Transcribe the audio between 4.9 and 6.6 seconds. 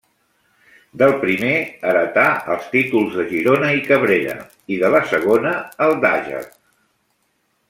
la segona, el d'Àger.